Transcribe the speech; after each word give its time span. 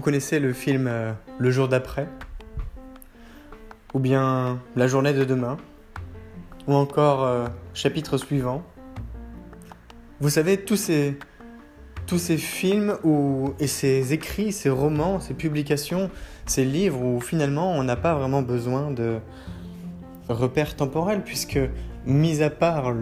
Vous 0.00 0.04
connaissez 0.04 0.40
le 0.40 0.54
film 0.54 0.86
euh, 0.86 1.12
Le 1.38 1.50
jour 1.50 1.68
d'après? 1.68 2.08
Ou 3.92 3.98
bien 3.98 4.58
La 4.74 4.86
journée 4.86 5.12
de 5.12 5.24
demain? 5.24 5.58
Ou 6.66 6.72
encore 6.72 7.22
euh, 7.22 7.48
Chapitre 7.74 8.16
suivant? 8.16 8.62
Vous 10.18 10.30
savez, 10.30 10.56
tous 10.56 10.76
ces, 10.76 11.18
films 12.38 12.96
où, 13.04 13.52
et 13.60 13.66
ces 13.66 14.14
écrits, 14.14 14.52
ces 14.52 14.70
romans, 14.70 15.20
ces 15.20 15.34
publications, 15.34 16.10
ces 16.46 16.64
livres 16.64 17.02
où 17.02 17.20
finalement 17.20 17.70
on 17.72 17.84
n'a 17.84 17.96
pas 17.96 18.14
vraiment 18.14 18.40
besoin 18.40 18.90
de 18.90 19.18
repères 20.30 20.76
temporels 20.76 21.22
puisque, 21.22 21.60
mis 22.06 22.42
à 22.42 22.48
part 22.48 22.94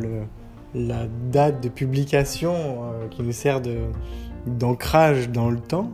la 0.75 1.07
date 1.31 1.63
de 1.63 1.69
publication 1.69 2.55
euh, 2.57 3.07
qui 3.09 3.23
nous 3.23 3.31
sert 3.31 3.63
d'ancrage 4.47 5.31
dans 5.31 5.49
le 5.49 5.61
temps, 5.61 5.93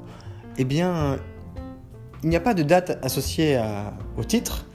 eh 0.57 0.65
bien, 0.65 1.19
il 2.23 2.29
n'y 2.29 2.37
a 2.37 2.41
pas 2.41 2.55
de 2.55 2.63
date 2.63 2.99
associée 3.03 3.61
au 4.17 4.25
titre, 4.25 4.67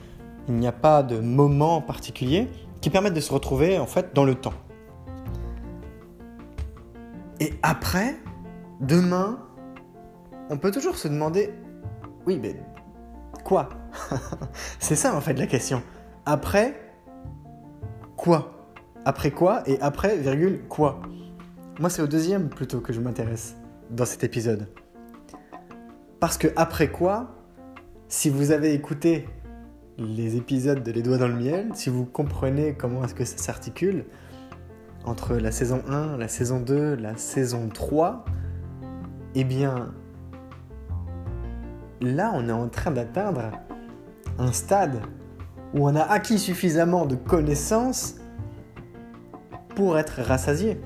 il 0.48 0.54
n'y 0.54 0.66
a 0.66 0.72
pas 0.72 1.02
de 1.02 1.18
moment 1.20 1.80
particulier 1.80 2.48
qui 2.80 2.90
permettent 2.90 3.14
de 3.14 3.20
se 3.20 3.32
retrouver 3.32 3.78
en 3.78 3.86
fait 3.86 4.14
dans 4.14 4.24
le 4.24 4.34
temps. 4.34 4.54
Et 7.40 7.54
après, 7.62 8.16
demain, 8.80 9.38
on 10.50 10.58
peut 10.58 10.70
toujours 10.70 10.96
se 10.96 11.08
demander, 11.08 11.54
oui, 12.26 12.38
mais 12.40 12.56
quoi? 13.44 13.70
C'est 14.78 14.96
ça 14.96 15.14
en 15.14 15.20
fait 15.20 15.34
la 15.34 15.46
question. 15.46 15.82
Après, 16.26 16.74
quoi? 18.16 18.52
Après 19.04 19.30
quoi 19.30 19.62
Et 19.66 19.80
après, 19.80 20.18
virgule, 20.18 20.62
quoi? 20.68 21.00
Moi, 21.78 21.88
c'est 21.88 22.02
au 22.02 22.06
deuxième 22.06 22.50
plutôt 22.50 22.80
que 22.80 22.92
je 22.92 23.00
m'intéresse 23.00 23.56
dans 23.88 24.04
cet 24.04 24.22
épisode. 24.22 24.68
Parce 26.20 26.36
que 26.36 26.48
après 26.56 26.88
quoi, 26.88 27.34
si 28.08 28.28
vous 28.28 28.52
avez 28.52 28.74
écouté 28.74 29.26
les 29.96 30.36
épisodes 30.36 30.82
de 30.82 30.92
Les 30.92 31.02
Doigts 31.02 31.16
dans 31.16 31.28
le 31.28 31.34
Miel, 31.34 31.70
si 31.74 31.88
vous 31.88 32.04
comprenez 32.04 32.74
comment 32.74 33.02
est-ce 33.04 33.14
que 33.14 33.24
ça 33.24 33.38
s'articule 33.38 34.04
entre 35.06 35.36
la 35.36 35.50
saison 35.50 35.82
1, 35.88 36.18
la 36.18 36.28
saison 36.28 36.60
2, 36.60 36.96
la 36.96 37.16
saison 37.16 37.70
3, 37.72 38.26
eh 39.34 39.44
bien, 39.44 39.94
là, 42.02 42.32
on 42.34 42.48
est 42.48 42.52
en 42.52 42.68
train 42.68 42.90
d'atteindre 42.90 43.52
un 44.38 44.52
stade 44.52 45.00
où 45.72 45.88
on 45.88 45.96
a 45.96 46.02
acquis 46.02 46.38
suffisamment 46.38 47.06
de 47.06 47.14
connaissances 47.14 48.16
pour 49.74 49.98
être 49.98 50.20
rassasié. 50.20 50.78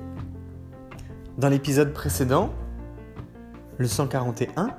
Dans 1.37 1.49
l'épisode 1.49 1.91
précédent, 1.91 2.51
le 3.77 3.87
141, 3.87 4.69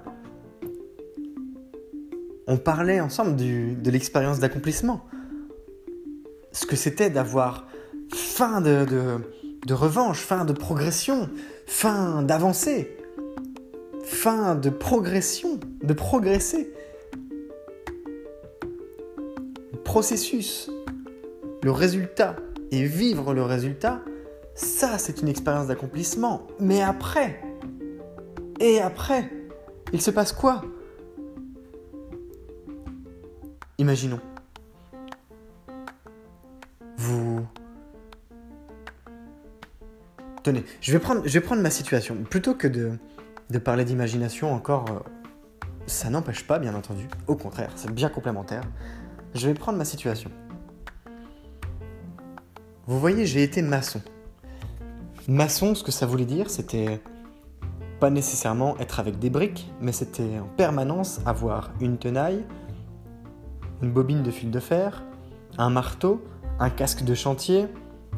on 2.46 2.56
parlait 2.56 3.00
ensemble 3.00 3.36
de 3.36 3.90
l'expérience 3.90 4.38
d'accomplissement. 4.38 5.04
Ce 6.52 6.64
que 6.64 6.76
c'était 6.76 7.10
d'avoir 7.10 7.66
faim 8.14 8.60
de, 8.60 9.72
revanche, 9.72 10.20
faim 10.20 10.44
de 10.44 10.52
progression, 10.52 11.28
faim 11.66 12.22
d'avancer, 12.22 12.96
faim 14.04 14.54
de 14.54 14.70
progression, 14.70 15.58
de 15.82 15.92
progresser. 15.92 16.72
Le 19.72 19.78
processus, 19.82 20.70
le 21.62 21.70
résultat 21.70 22.36
et 22.70 22.84
vivre 22.84 23.34
le 23.34 23.42
résultat, 23.42 24.02
ça 24.54 24.98
c'est 24.98 25.20
une 25.20 25.28
expérience 25.28 25.66
d'accomplissement. 25.66 26.46
Mais 26.60 26.80
après, 26.80 27.42
et 28.60 28.80
après, 28.80 29.30
il 29.92 30.00
se 30.00 30.10
passe 30.10 30.32
quoi? 30.32 30.62
Imaginons. 33.86 34.18
Vous... 36.96 37.46
Tenez, 40.42 40.64
je 40.80 40.90
vais 40.90 40.98
prendre, 40.98 41.62
ma 41.62 41.70
situation. 41.70 42.16
Plutôt 42.28 42.54
que 42.54 42.66
de, 42.66 42.98
de 43.48 43.58
parler 43.60 43.84
d'imagination 43.84 44.52
encore, 44.52 44.86
euh, 44.90 44.98
ça 45.86 46.10
n'empêche 46.10 46.44
pas, 46.48 46.58
bien 46.58 46.74
entendu. 46.74 47.06
Au 47.28 47.36
contraire, 47.36 47.70
c'est 47.76 47.92
bien 47.92 48.08
complémentaire. 48.08 48.62
Je 49.36 49.46
vais 49.46 49.54
prendre 49.54 49.78
ma 49.78 49.84
situation. 49.84 50.32
Vous 52.88 52.98
voyez, 52.98 53.24
j'ai 53.24 53.44
été 53.44 53.62
maçon. 53.62 54.02
Maçon, 55.28 55.76
ce 55.76 55.84
que 55.84 55.92
ça 55.92 56.06
voulait 56.06 56.24
dire, 56.24 56.50
c'était 56.50 57.00
pas 58.00 58.10
nécessairement 58.10 58.76
être 58.78 58.98
avec 58.98 59.20
des 59.20 59.30
briques, 59.30 59.70
mais 59.80 59.92
c'était 59.92 60.40
en 60.40 60.48
permanence 60.56 61.20
avoir 61.24 61.70
une 61.80 61.98
tenaille, 61.98 62.44
une 63.82 63.90
bobine 63.90 64.22
de 64.22 64.30
fil 64.30 64.50
de 64.50 64.60
fer, 64.60 65.04
un 65.58 65.70
marteau, 65.70 66.22
un 66.58 66.70
casque 66.70 67.04
de 67.04 67.14
chantier, 67.14 67.68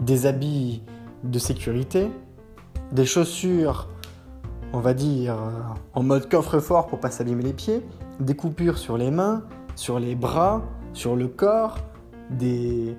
des 0.00 0.26
habits 0.26 0.82
de 1.24 1.38
sécurité, 1.38 2.10
des 2.92 3.06
chaussures, 3.06 3.88
on 4.72 4.80
va 4.80 4.94
dire, 4.94 5.36
en 5.94 6.02
mode 6.02 6.28
coffre-fort 6.28 6.86
pour 6.86 7.00
pas 7.00 7.10
s'abîmer 7.10 7.42
les 7.42 7.52
pieds, 7.52 7.84
des 8.20 8.34
coupures 8.34 8.78
sur 8.78 8.96
les 8.96 9.10
mains, 9.10 9.42
sur 9.74 9.98
les 9.98 10.14
bras, 10.14 10.62
sur 10.92 11.16
le 11.16 11.28
corps, 11.28 11.78
des 12.30 12.96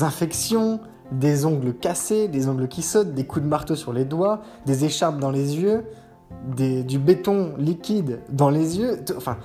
infections, 0.00 0.80
des 1.12 1.46
ongles 1.46 1.74
cassés, 1.74 2.28
des 2.28 2.48
ongles 2.48 2.68
qui 2.68 2.82
sautent, 2.82 3.14
des 3.14 3.24
coups 3.24 3.44
de 3.44 3.48
marteau 3.48 3.76
sur 3.76 3.92
les 3.92 4.04
doigts, 4.04 4.42
des 4.66 4.84
écharpes 4.84 5.18
dans 5.18 5.30
les 5.30 5.56
yeux, 5.56 5.84
du 6.56 6.98
béton 6.98 7.54
liquide 7.56 8.20
dans 8.30 8.50
les 8.50 8.78
yeux. 8.78 9.02
Enfin, 9.16 9.38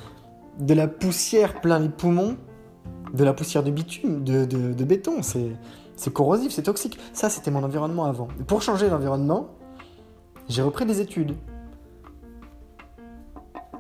de 0.59 0.73
la 0.73 0.87
poussière 0.87 1.61
plein 1.61 1.79
les 1.79 1.89
poumons, 1.89 2.37
de 3.13 3.23
la 3.23 3.33
poussière 3.33 3.63
de 3.63 3.71
bitume, 3.71 4.23
de, 4.23 4.45
de 4.45 4.83
béton. 4.83 5.21
C'est 5.23 6.13
corrosif, 6.13 6.51
c'est 6.51 6.63
toxique. 6.63 6.99
Ça, 7.13 7.29
c'était 7.29 7.51
mon 7.51 7.63
environnement 7.63 8.05
avant. 8.05 8.27
Pour 8.47 8.61
changer 8.61 8.89
l'environnement, 8.89 9.49
j'ai 10.49 10.61
repris 10.61 10.85
des 10.85 10.99
études. 10.99 11.35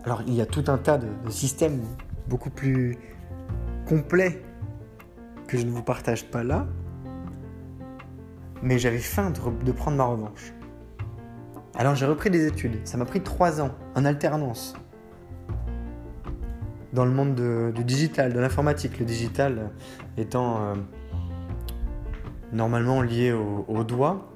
Alors, 0.05 0.21
il 0.27 0.33
y 0.33 0.41
a 0.41 0.45
tout 0.45 0.63
un 0.67 0.77
tas 0.77 0.97
de, 0.97 1.07
systèmes 1.29 1.81
beaucoup 2.27 2.49
plus 2.49 2.97
complets 3.87 4.41
que 5.47 5.57
je 5.57 5.65
ne 5.65 5.71
vous 5.71 5.83
partage 5.83 6.25
pas 6.25 6.43
là, 6.43 6.67
mais 8.61 8.79
j'avais 8.79 8.99
faim 8.99 9.31
de, 9.31 9.71
prendre 9.71 9.97
ma 9.97 10.05
revanche. 10.05 10.53
Alors 11.75 11.95
j'ai 11.95 12.05
repris 12.05 12.29
des 12.29 12.45
études. 12.47 12.85
Ça 12.85 12.97
m'a 12.97 13.05
pris 13.05 13.21
trois 13.21 13.61
ans 13.61 13.71
en 13.95 14.05
alternance 14.05 14.75
dans 16.93 17.05
le 17.05 17.11
monde 17.11 17.35
du 17.73 17.83
digital, 17.83 18.33
de 18.33 18.39
l'informatique. 18.39 18.99
Le 18.99 19.05
digital 19.05 19.71
étant 20.17 20.61
euh, 20.61 20.75
normalement 22.53 23.01
lié 23.01 23.33
au, 23.33 23.65
au, 23.67 23.83
doigt 23.83 24.31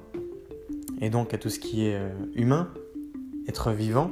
et 1.00 1.10
donc 1.10 1.32
à 1.32 1.38
tout 1.38 1.48
ce 1.48 1.60
qui 1.60 1.86
est 1.86 1.94
euh, 1.94 2.10
humain, 2.34 2.68
être 3.46 3.70
vivant, 3.70 4.10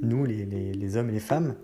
nous 0.00 0.24
les, 0.24 0.96
hommes 0.96 1.10
et 1.10 1.12
les 1.12 1.20
femmes, 1.20 1.54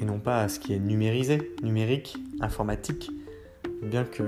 et 0.00 0.04
non 0.04 0.18
pas 0.18 0.42
à 0.42 0.48
ce 0.48 0.58
qui 0.58 0.72
est 0.72 0.78
numérisé, 0.78 1.52
numérique, 1.62 2.16
informatique, 2.40 3.10
bien 3.82 4.04
que 4.04 4.22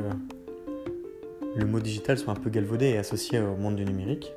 le 1.56 1.66
mot 1.66 1.80
digital 1.80 2.18
soit 2.18 2.32
un 2.32 2.36
peu 2.36 2.50
galvaudé 2.50 2.86
et 2.86 2.98
associé 2.98 3.40
au 3.40 3.56
monde 3.56 3.76
du 3.76 3.84
numérique, 3.84 4.32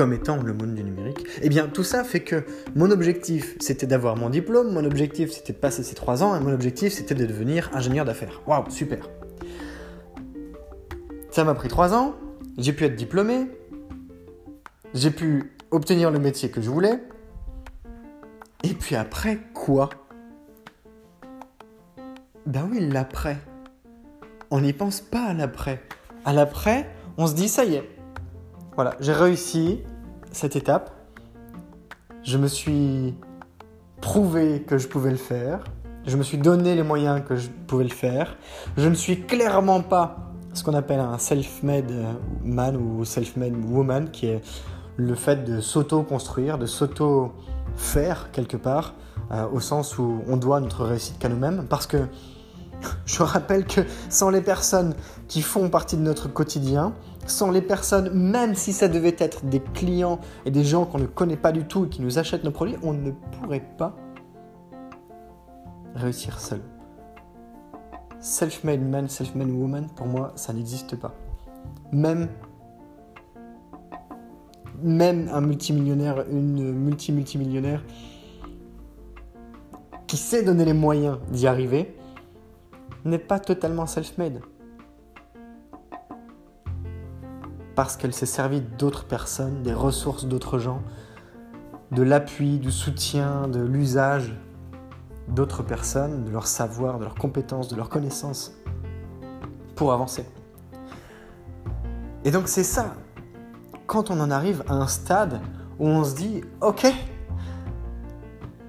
comme 0.00 0.14
étant 0.14 0.42
le 0.42 0.54
monde 0.54 0.74
du 0.74 0.82
numérique. 0.82 1.26
Eh 1.42 1.50
bien 1.50 1.66
tout 1.66 1.84
ça 1.84 2.04
fait 2.04 2.20
que 2.20 2.46
mon 2.74 2.90
objectif 2.90 3.54
c'était 3.60 3.86
d'avoir 3.86 4.16
mon 4.16 4.30
diplôme, 4.30 4.72
mon 4.72 4.86
objectif 4.86 5.30
c'était 5.30 5.52
de 5.52 5.58
passer 5.58 5.82
ces 5.82 5.94
trois 5.94 6.22
ans, 6.22 6.34
et 6.34 6.40
mon 6.40 6.54
objectif 6.54 6.94
c'était 6.94 7.14
de 7.14 7.26
devenir 7.26 7.68
ingénieur 7.74 8.06
d'affaires. 8.06 8.40
Waouh, 8.46 8.70
super 8.70 9.10
Ça 11.30 11.44
m'a 11.44 11.52
pris 11.52 11.68
trois 11.68 11.92
ans, 11.92 12.14
j'ai 12.56 12.72
pu 12.72 12.86
être 12.86 12.96
diplômé, 12.96 13.50
j'ai 14.94 15.10
pu 15.10 15.52
obtenir 15.70 16.10
le 16.10 16.18
métier 16.18 16.50
que 16.50 16.62
je 16.62 16.70
voulais. 16.70 16.98
Et 18.64 18.72
puis 18.72 18.96
après, 18.96 19.38
quoi? 19.52 19.90
Ben 22.46 22.66
oui, 22.72 22.88
l'après. 22.88 23.36
On 24.50 24.62
n'y 24.62 24.72
pense 24.72 25.02
pas 25.02 25.24
à 25.24 25.34
l'après. 25.34 25.82
À 26.24 26.32
l'après, 26.32 26.88
on 27.18 27.26
se 27.26 27.34
dit, 27.34 27.50
ça 27.50 27.66
y 27.66 27.74
est. 27.74 27.99
Voilà, 28.76 28.94
j'ai 29.00 29.12
réussi 29.12 29.80
cette 30.30 30.54
étape. 30.54 30.90
Je 32.22 32.38
me 32.38 32.46
suis 32.46 33.14
prouvé 34.00 34.62
que 34.62 34.78
je 34.78 34.86
pouvais 34.86 35.10
le 35.10 35.16
faire. 35.16 35.64
Je 36.06 36.16
me 36.16 36.22
suis 36.22 36.38
donné 36.38 36.74
les 36.74 36.82
moyens 36.82 37.22
que 37.26 37.36
je 37.36 37.48
pouvais 37.66 37.84
le 37.84 37.90
faire. 37.90 38.36
Je 38.76 38.88
ne 38.88 38.94
suis 38.94 39.22
clairement 39.22 39.80
pas 39.82 40.30
ce 40.54 40.62
qu'on 40.64 40.74
appelle 40.74 41.00
un 41.00 41.18
self-made 41.18 41.92
man 42.44 42.76
ou 42.76 43.04
self-made 43.04 43.54
woman, 43.64 44.10
qui 44.10 44.26
est 44.26 44.40
le 44.96 45.14
fait 45.14 45.44
de 45.44 45.60
s'auto-construire, 45.60 46.56
de 46.56 46.66
s'auto-faire 46.66 48.30
quelque 48.30 48.56
part, 48.56 48.94
euh, 49.32 49.46
au 49.52 49.60
sens 49.60 49.98
où 49.98 50.22
on 50.28 50.36
doit 50.36 50.60
notre 50.60 50.84
réussite 50.84 51.18
qu'à 51.18 51.28
nous-mêmes, 51.28 51.66
parce 51.68 51.86
que 51.86 51.98
je 53.04 53.22
rappelle 53.22 53.66
que 53.66 53.80
sans 54.08 54.30
les 54.30 54.40
personnes 54.40 54.94
qui 55.28 55.42
font 55.42 55.68
partie 55.68 55.96
de 55.96 56.02
notre 56.02 56.28
quotidien, 56.32 56.94
sans 57.26 57.50
les 57.50 57.62
personnes, 57.62 58.10
même 58.12 58.54
si 58.54 58.72
ça 58.72 58.88
devait 58.88 59.16
être 59.18 59.44
des 59.44 59.60
clients 59.60 60.18
et 60.44 60.50
des 60.50 60.64
gens 60.64 60.84
qu'on 60.84 60.98
ne 60.98 61.06
connaît 61.06 61.36
pas 61.36 61.52
du 61.52 61.64
tout 61.64 61.86
et 61.86 61.88
qui 61.88 62.02
nous 62.02 62.18
achètent 62.18 62.44
nos 62.44 62.50
produits, 62.50 62.76
on 62.82 62.92
ne 62.92 63.10
pourrait 63.10 63.64
pas 63.76 63.94
réussir 65.94 66.40
seul 66.40 66.60
self-made 68.20 68.82
man, 68.82 69.08
self-made 69.08 69.50
woman, 69.50 69.86
pour 69.96 70.06
moi, 70.06 70.32
ça 70.36 70.52
n'existe 70.52 70.96
pas. 70.96 71.14
Même, 71.92 72.28
même 74.82 75.28
un 75.32 75.40
multimillionnaire, 75.40 76.24
une 76.30 76.72
multi-multimillionnaire 76.72 77.82
qui 80.06 80.16
sait 80.16 80.42
donner 80.42 80.64
les 80.64 80.72
moyens 80.72 81.18
d'y 81.30 81.46
arriver, 81.46 81.96
n'est 83.04 83.18
pas 83.18 83.38
totalement 83.38 83.86
self-made. 83.86 84.40
Parce 87.74 87.96
qu'elle 87.96 88.12
s'est 88.12 88.26
servie 88.26 88.60
d'autres 88.60 89.04
personnes, 89.04 89.62
des 89.62 89.72
ressources 89.72 90.24
d'autres 90.24 90.58
gens, 90.58 90.82
de 91.92 92.02
l'appui, 92.02 92.58
du 92.58 92.70
soutien, 92.70 93.48
de 93.48 93.60
l'usage 93.60 94.34
d'autres 95.28 95.62
personnes, 95.62 96.24
de 96.24 96.30
leur 96.30 96.46
savoir, 96.46 96.98
de 96.98 97.04
leurs 97.04 97.14
compétences, 97.14 97.68
de 97.68 97.76
leurs 97.76 97.88
connaissances 97.88 98.52
pour 99.76 99.92
avancer. 99.92 100.24
Et 102.24 102.30
donc 102.30 102.48
c'est 102.48 102.64
ça, 102.64 102.94
quand 103.86 104.10
on 104.10 104.20
en 104.20 104.30
arrive 104.30 104.62
à 104.68 104.74
un 104.74 104.86
stade 104.86 105.40
où 105.78 105.86
on 105.86 106.04
se 106.04 106.14
dit, 106.14 106.42
ok, 106.60 106.86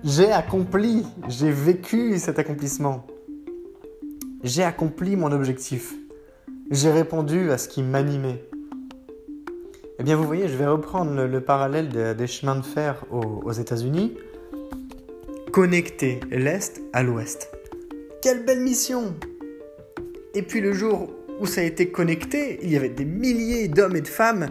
j'ai 0.03 0.31
accompli, 0.31 1.06
j'ai 1.27 1.51
vécu 1.51 2.18
cet 2.18 2.39
accomplissement, 2.39 3.06
j'ai 4.44 4.63
accompli 4.63 5.15
mon 5.15 5.31
objectif, 5.31 5.94
j'ai 6.71 6.92
répondu 6.92 7.51
à 7.51 7.57
ce 7.57 7.68
qui 7.68 7.83
m'animait. 7.83 8.50
Eh 10.01 10.03
bien 10.03 10.15
vous 10.15 10.24
voyez, 10.24 10.48
je 10.48 10.57
vais 10.57 10.65
reprendre 10.65 11.13
le, 11.13 11.42
parallèle 11.42 12.15
des 12.18 12.25
chemins 12.25 12.56
de 12.56 12.65
fer 12.65 13.06
aux 13.12 13.51
États-Unis 13.51 14.18
connecter 15.51 16.19
l'Est 16.31 16.81
à 16.92 17.03
l'Ouest. 17.03 17.51
Quelle 18.24 18.44
belle 18.44 18.62
mission 18.62 19.13
Et 20.33 20.42
puis 20.42 20.59
le 20.59 20.74
jour 20.74 21.12
où 21.39 21.45
ça 21.45 21.62
a 21.62 21.65
été 21.65 21.92
connecté, 21.92 22.57
il 22.63 22.71
y 22.71 22.77
avait 22.77 22.89
des 22.89 23.06
milliers 23.06 23.68
d'hommes 23.68 23.95
et 23.95 24.01
de 24.01 24.07
femmes 24.07 24.48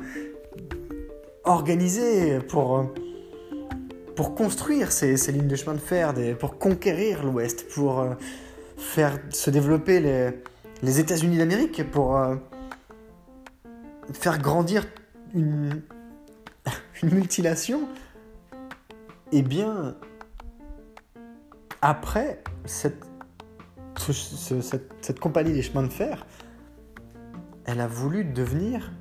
organisés 1.43 2.39
pour, 2.49 2.87
pour 4.15 4.37
construire 4.37 4.93
ces, 4.93 5.17
lignes 5.33 5.49
de 5.49 5.57
chemin 5.57 5.75
de 5.75 5.81
fer, 5.81 6.15
pour 6.39 6.59
conquérir 6.59 7.25
l'Ouest, 7.25 7.67
pour 7.75 7.99
euh, 7.99 8.11
faire 8.77 9.19
se 9.31 9.51
développer 9.51 9.99
les, 9.99 10.31
les 10.85 11.01
États-Unis 11.01 11.39
d'Amérique, 11.39 11.91
pour 11.91 12.17
euh, 12.17 12.37
faire 14.13 14.39
grandir 14.39 14.87
une, 15.35 15.83
multination. 17.03 17.89
Eh 19.33 19.43
bien, 19.43 19.97
après, 21.83 22.43
cette, 22.65 23.05
cette, 25.01 25.21
compagnie 25.21 25.53
des 25.53 25.63
chemins 25.63 25.83
de 25.83 25.93
fer, 25.93 26.27
elle 27.65 27.81
a 27.81 27.87
voulu 27.87 28.25
devenir 28.25 28.93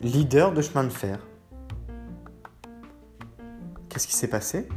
leader 0.00 0.52
de 0.52 0.60
chemin 0.60 0.84
de 0.84 0.90
fer. 0.90 1.20
Qu'est-ce 3.88 4.08
qui 4.08 4.14
s'est 4.14 4.28
passé? 4.28 4.68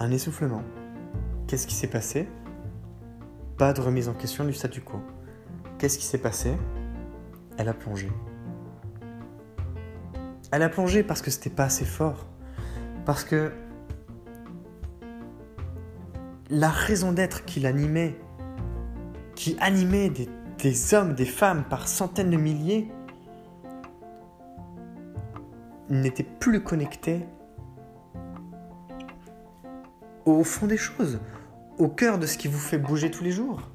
Un 0.00 0.10
essoufflement. 0.10 0.64
Qu'est-ce 1.46 1.66
qui 1.66 1.74
s'est 1.74 1.86
passé? 1.86 2.28
Pas 3.56 3.72
de 3.72 3.80
remise 3.80 4.08
en 4.08 4.14
question 4.14 4.44
du 4.44 4.52
statu 4.52 4.80
quo. 4.80 4.98
Qu'est-ce 5.78 5.96
qui 5.96 6.04
s'est 6.04 6.18
passé? 6.18 6.56
Elle 7.56 7.68
a 7.68 7.74
plongé. 7.74 8.10
Elle 10.52 10.62
a 10.62 10.68
plongé 10.68 11.02
parce 11.02 11.22
que 11.22 11.30
c'était 11.30 11.50
pas 11.50 11.64
assez 11.64 11.86
fort. 11.86 12.26
Parce 13.06 13.24
que 13.24 13.52
la 16.50 16.68
raison 16.68 17.12
d'être 17.12 17.46
qui 17.46 17.58
l'animait, 17.58 18.20
qui 19.34 19.56
animait 19.60 20.10
des, 20.10 20.94
hommes, 20.94 21.14
des 21.14 21.24
femmes 21.24 21.64
par 21.64 21.88
centaines 21.88 22.28
de 22.28 22.36
milliers, 22.36 22.92
n'était 25.88 26.22
plus 26.22 26.62
connecté 26.62 27.26
au 30.26 30.44
fond 30.44 30.66
des 30.66 30.76
choses, 30.76 31.18
au 31.78 31.88
cœur 31.88 32.18
de 32.18 32.26
ce 32.26 32.36
qui 32.36 32.48
vous 32.48 32.58
fait 32.58 32.78
bouger 32.78 33.10
tous 33.10 33.24
les 33.24 33.32
jours. 33.32 33.71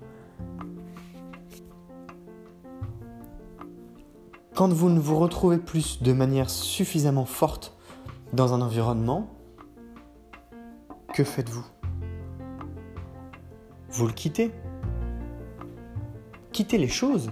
Quand 4.58 4.74
vous 4.74 4.90
ne 4.90 5.00
vous 5.00 5.20
retrouvez 5.20 5.60
plus 5.60 6.02
de 6.02 6.14
manière 6.14 6.50
suffisamment 6.50 7.26
forte 7.26 7.78
dans 8.34 8.56
un 8.56 8.62
environnement, 8.62 9.28
que 11.14 11.24
faites-vous? 11.24 11.64
Vous 13.92 14.08
le 14.08 14.14
quittez? 14.14 14.50
Quittez 16.54 16.80
les 16.80 16.88
choses? 16.88 17.30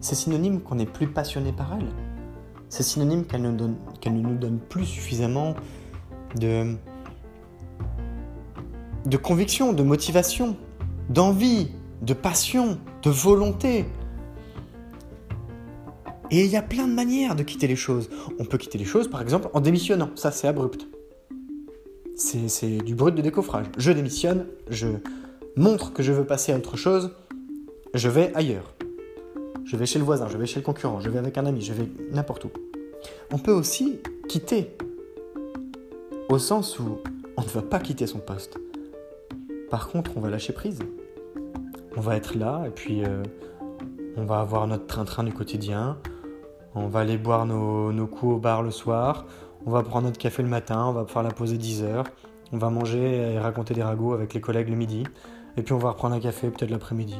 C'est 0.00 0.16
synonyme 0.16 0.60
qu'on 0.60 0.74
n'est 0.74 0.86
plus 0.86 1.06
passionné 1.06 1.52
par 1.52 1.72
elles. 1.74 1.92
C'est 2.68 2.82
synonyme 2.82 3.24
qu'elles 3.24 3.42
ne, 3.42 3.50
nous 4.10 4.34
donnent 4.34 4.58
plus 4.58 4.86
suffisamment 4.86 5.54
de, 6.34 6.74
de 9.06 9.16
conviction, 9.16 9.72
de 9.72 9.84
motivation, 9.84 10.56
d'envie, 11.10 11.70
de 12.02 12.12
passion, 12.12 12.80
de 13.04 13.10
volonté. 13.10 13.84
Et 16.34 16.44
il 16.44 16.50
y 16.50 16.56
a 16.56 16.62
plein 16.62 16.88
de 16.88 16.92
manières 16.92 17.36
de 17.36 17.44
quitter 17.44 17.68
les 17.68 17.76
choses. 17.76 18.10
On 18.40 18.44
peut 18.44 18.58
quitter 18.58 18.76
les 18.76 18.84
choses, 18.84 19.06
par 19.06 19.22
exemple, 19.22 19.48
en 19.52 19.60
démissionnant. 19.60 20.10
Ça, 20.16 20.32
c'est 20.32 20.48
abrupt. 20.48 20.84
C'est 22.16 22.78
du 22.78 22.96
brut 22.96 23.14
de 23.14 23.22
décoffrage. 23.22 23.66
Je 23.78 23.92
démissionne, 23.92 24.46
je 24.68 24.88
montre 25.54 25.92
que 25.92 26.02
je 26.02 26.10
veux 26.10 26.24
passer 26.24 26.50
à 26.50 26.56
autre 26.56 26.76
chose, 26.76 27.12
je 27.94 28.08
vais 28.08 28.34
ailleurs. 28.34 28.74
Je 29.64 29.76
vais 29.76 29.86
chez 29.86 30.00
le 30.00 30.04
voisin, 30.04 30.26
je 30.28 30.36
vais 30.36 30.46
chez 30.46 30.58
le 30.58 30.64
concurrent, 30.64 30.98
je 30.98 31.08
vais 31.08 31.20
avec 31.20 31.38
un 31.38 31.46
ami, 31.46 31.60
je 31.60 31.72
vais 31.72 31.88
n'importe 32.10 32.46
où. 32.46 32.50
On 33.30 33.38
peut 33.38 33.52
aussi 33.52 34.00
quitter, 34.28 34.76
au 36.28 36.40
sens 36.40 36.80
où 36.80 36.98
on 37.36 37.42
ne 37.42 37.48
va 37.48 37.62
pas 37.62 37.78
quitter 37.78 38.08
son 38.08 38.18
poste. 38.18 38.58
Par 39.70 39.86
contre, 39.86 40.16
on 40.16 40.20
va 40.20 40.30
lâcher 40.30 40.52
prise. 40.52 40.80
On 41.96 42.00
va 42.00 42.16
être 42.16 42.36
là 42.36 42.64
et 42.66 42.70
puis 42.70 43.04
euh, 43.04 43.22
on 44.16 44.24
va 44.24 44.40
avoir 44.40 44.66
notre 44.66 44.88
train-train 44.88 45.22
du 45.22 45.32
quotidien. 45.32 45.96
On 46.74 46.88
va 46.88 47.00
aller 47.00 47.16
boire 47.18 47.46
nos, 47.46 48.06
coups 48.06 48.34
au 48.34 48.38
bar 48.38 48.62
le 48.62 48.70
soir. 48.70 49.26
On 49.66 49.70
va 49.70 49.82
prendre 49.82 50.06
notre 50.06 50.18
café 50.18 50.42
le 50.42 50.48
matin. 50.48 50.86
On 50.86 50.92
va 50.92 51.06
faire 51.06 51.22
la 51.22 51.30
pause 51.30 51.52
à 51.52 51.56
10 51.56 51.82
heures. 51.84 52.04
On 52.52 52.58
va 52.58 52.70
manger 52.70 53.34
et 53.34 53.38
raconter 53.38 53.74
des 53.74 53.82
ragots 53.82 54.12
avec 54.12 54.34
les 54.34 54.40
collègues 54.40 54.68
le 54.68 54.76
midi. 54.76 55.04
Et 55.56 55.62
puis 55.62 55.72
on 55.72 55.78
va 55.78 55.90
reprendre 55.90 56.16
un 56.16 56.20
café 56.20 56.50
peut-être 56.50 56.70
l'après-midi. 56.70 57.18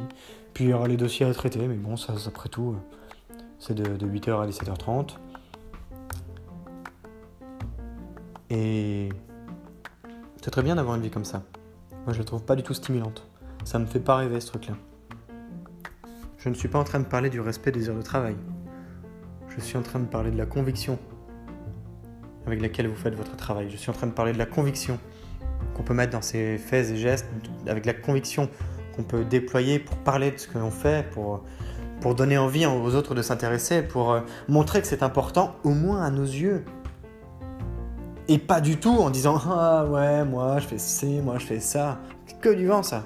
Puis 0.55 0.65
il 0.65 0.71
y 0.71 0.73
aura 0.73 0.89
les 0.89 0.97
dossiers 0.97 1.27
à 1.27 1.33
traiter. 1.33 1.67
Mais 1.69 1.77
bon, 1.77 1.97
ça, 1.97 2.15
après 2.27 2.49
tout, 2.49 2.75
c'est 3.59 3.75
de, 3.75 3.97
de 3.97 4.07
8h 4.07 4.43
à 4.43 4.47
17h30. 4.47 5.17
Et 8.51 9.09
c'est 10.43 10.51
très 10.51 10.63
bien 10.63 10.75
d'avoir 10.75 10.97
une 10.97 11.03
vie 11.03 11.11
comme 11.11 11.25
ça. 11.25 11.43
Moi, 12.05 12.13
je 12.13 12.19
la 12.19 12.25
trouve 12.25 12.43
pas 12.43 12.57
du 12.57 12.63
tout 12.63 12.75
stimulante. 12.75 13.27
Ça 13.65 13.79
me 13.79 13.87
fait 13.87 14.01
pas 14.01 14.17
rêver 14.17 14.41
ce 14.41 14.49
truc-là. 14.49 14.75
Je 16.39 16.49
ne 16.49 16.55
suis 16.55 16.69
pas 16.69 16.79
en 16.79 16.85
train 16.85 17.01
de 17.01 17.07
parler 17.07 17.31
du 17.31 17.41
respect 17.41 17.71
des 17.71 17.89
heures 17.89 17.97
de 17.97 18.03
travail. 18.03 18.37
Je 19.57 19.63
suis 19.63 19.77
en 19.77 19.83
train 19.83 20.01
de 20.01 20.07
parler 20.07 20.31
de 20.31 20.39
la 20.39 20.47
conviction 20.47 20.99
avec 22.47 22.61
laquelle 22.61 22.89
vous 22.89 22.97
faites 22.97 23.15
votre 23.15 23.37
travail. 23.37 23.71
Je 23.71 23.77
suis 23.77 23.91
en 23.91 23.95
train 23.95 24.07
de 24.07 24.13
parler 24.13 24.33
de 24.33 24.39
la 24.39 24.47
conviction 24.47 24.99
qu'on 25.75 25.83
peut 25.83 25.95
mettre 25.95 26.13
dans 26.13 26.23
ses 26.23 26.59
faits 26.59 26.91
et 26.91 26.97
gestes, 26.97 27.27
avec 27.67 27.87
la 27.87 27.95
conviction 27.95 28.49
qu'on 28.95 29.03
peut 29.03 29.25
déployer 29.25 29.79
pour 29.79 29.97
parler 29.99 30.31
de 30.31 30.39
ce 30.39 30.49
que 30.49 30.59
l'on 30.59 30.71
fait, 30.71 31.09
pour, 31.11 31.45
pour 32.01 32.15
donner 32.15 32.37
envie 32.37 32.67
aux 32.67 32.95
autres 32.95 33.15
de 33.15 33.23
s'intéresser, 33.23 33.83
pour 33.83 34.13
euh, 34.13 34.21
montrer 34.49 34.81
que 34.81 34.87
c'est 34.87 35.03
important, 35.03 35.55
au 35.65 35.71
moins 35.71 36.03
à 36.03 36.11
nos 36.11 36.25
yeux. 36.25 36.65
Et 38.29 38.39
pas 38.39 38.61
du 38.61 38.79
tout 38.79 38.91
en 38.91 39.11
disant 39.11 39.39
Ah 39.47 39.85
ouais, 39.87 40.25
moi 40.25 40.59
je 40.59 40.67
fais 40.67 40.79
ci, 40.79 41.21
moi 41.21 41.39
je 41.39 41.47
fais 41.47 41.61
ça. 41.61 42.01
Que 42.41 42.51
du 42.51 42.67
vent 42.67 42.83
ça. 42.83 43.05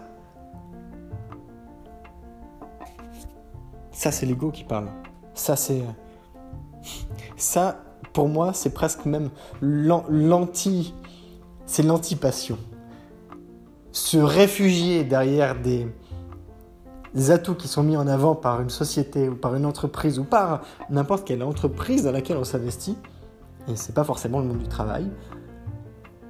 Ça 3.92 4.12
c'est 4.12 4.26
l'ego 4.26 4.50
qui 4.50 4.64
parle. 4.64 4.88
Ça 5.34 5.56
c'est. 5.56 5.82
Ça, 7.38 7.84
pour 8.12 8.28
moi, 8.28 8.52
c'est 8.52 8.74
presque 8.74 9.06
même 9.06 9.30
l'anti. 9.60 10.92
C'est 11.66 11.82
l'anti-passion. 11.82 12.58
Se 13.92 14.18
réfugier 14.18 15.04
derrière 15.04 15.54
des, 15.60 15.88
atouts 17.30 17.54
qui 17.54 17.68
sont 17.68 17.82
mis 17.82 17.96
en 17.96 18.06
avant 18.06 18.34
par 18.34 18.60
une 18.60 18.70
société 18.70 19.28
ou 19.28 19.34
par 19.34 19.54
une 19.54 19.66
entreprise 19.66 20.18
ou 20.18 20.24
par 20.24 20.62
n'importe 20.90 21.26
quelle 21.26 21.42
entreprise 21.42 22.04
dans 22.04 22.12
laquelle 22.12 22.36
on 22.36 22.44
s'investit, 22.44 22.96
et 23.66 23.76
c'est 23.76 23.94
pas 23.94 24.04
forcément 24.04 24.40
le 24.40 24.46
monde 24.46 24.58
du 24.58 24.68
travail, 24.68 25.10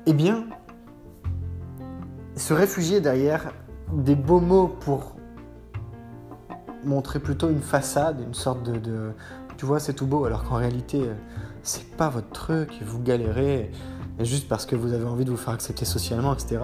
eh 0.06 0.12
bien, 0.12 0.46
se 2.36 2.54
réfugier 2.54 3.00
derrière 3.00 3.52
des 3.92 4.14
beaux 4.14 4.40
mots 4.40 4.68
pour 4.68 5.14
montrer 6.84 7.18
plutôt 7.18 7.50
une 7.50 7.60
façade, 7.60 8.20
une 8.20 8.34
sorte 8.34 8.62
de, 8.62 9.12
tu 9.58 9.66
vois, 9.66 9.80
c'est 9.80 9.92
tout 9.92 10.06
beau, 10.06 10.24
alors 10.24 10.44
qu'en 10.44 10.54
réalité, 10.54 11.02
c'est 11.62 11.84
pas 11.96 12.08
votre 12.08 12.30
truc, 12.30 12.70
vous 12.82 13.02
galérez, 13.02 13.70
juste 14.20 14.48
parce 14.48 14.64
que 14.64 14.76
vous 14.76 14.94
avez 14.94 15.04
envie 15.04 15.24
de 15.24 15.30
vous 15.30 15.36
faire 15.36 15.52
accepter 15.52 15.84
socialement, 15.84 16.32
etc. 16.32 16.60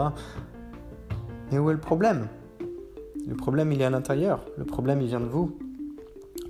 Mais 1.52 1.58
où 1.58 1.68
est 1.70 1.74
le 1.74 1.80
problème? 1.80 2.28
Le 3.26 3.34
problème, 3.34 3.72
il 3.72 3.82
est 3.82 3.84
à 3.84 3.90
l'intérieur, 3.90 4.44
le 4.56 4.64
problème, 4.64 5.02
il 5.02 5.08
vient 5.08 5.20
de 5.20 5.26
vous. 5.26 5.58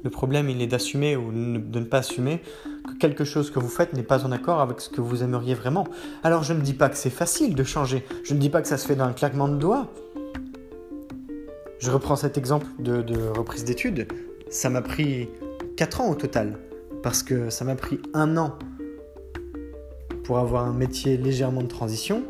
Le 0.02 0.10
problème, 0.10 0.50
il 0.50 0.60
est 0.60 0.66
d'assumer 0.66 1.16
ou 1.16 1.32
de 1.32 1.78
ne 1.78 1.84
pas 1.84 1.98
assumer 1.98 2.42
que 2.86 2.94
quelque 2.98 3.24
chose 3.24 3.50
que 3.50 3.58
vous 3.58 3.68
faites 3.68 3.94
n'est 3.94 4.02
pas 4.02 4.26
en 4.26 4.32
accord 4.32 4.60
avec 4.60 4.80
ce 4.80 4.90
que 4.90 5.00
vous 5.00 5.22
aimeriez 5.22 5.54
vraiment. 5.54 5.86
Alors 6.22 6.42
je 6.42 6.52
ne 6.52 6.60
dis 6.60 6.74
pas 6.74 6.90
que 6.90 6.96
c'est 6.96 7.08
facile 7.08 7.54
de 7.54 7.64
changer, 7.64 8.04
je 8.22 8.34
ne 8.34 8.38
dis 8.38 8.50
pas 8.50 8.60
que 8.60 8.68
ça 8.68 8.76
se 8.76 8.86
fait 8.86 8.96
d'un 8.96 9.14
claquement 9.14 9.48
de 9.48 9.56
doigts. 9.56 9.88
Je 11.78 11.90
reprends 11.90 12.16
cet 12.16 12.36
exemple 12.36 12.66
de, 12.78 13.02
reprise 13.34 13.64
d'études. 13.64 14.08
Ça 14.50 14.68
m'a 14.68 14.82
pris 14.82 15.28
4 15.76 16.00
ans 16.00 16.10
au 16.10 16.14
total, 16.14 16.58
parce 17.02 17.22
que 17.22 17.50
ça 17.50 17.64
m'a 17.64 17.74
pris 17.74 18.00
un 18.12 18.36
an 18.36 18.58
pour 20.22 20.38
avoir 20.38 20.64
un 20.64 20.72
métier 20.72 21.16
légèrement 21.16 21.62
de 21.62 21.68
transition, 21.68 22.24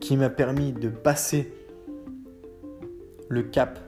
qui 0.00 0.16
m'a 0.16 0.30
permis 0.30 0.72
de 0.72 0.88
passer 0.88 1.52
le 3.28 3.42
cap 3.42 3.78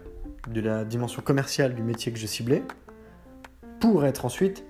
de 0.49 0.61
la 0.61 0.85
dimension 0.85 1.23
commerciale 1.23 1.75
du 1.75 1.83
métier 1.83 2.13
que 2.13 2.19
je 2.19 2.27
ciblais 2.27 2.63
pour 3.81 4.05
être 4.05 4.25
ensuite 4.25 4.65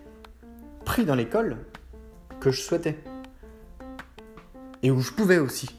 pris 0.85 1.05
dans 1.05 1.15
l'école 1.15 1.57
que 2.41 2.51
je 2.51 2.61
souhaitais 2.61 2.99
et 4.83 4.91
où 4.91 5.01
je 5.01 5.13
pouvais 5.13 5.39
aussi. 5.39 5.71